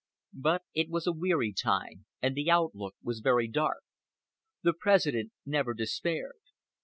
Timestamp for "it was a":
0.73-1.11